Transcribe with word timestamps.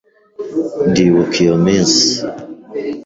Ndibuka 0.89 1.35
iyo 1.43 1.55
minsi. 1.65 2.05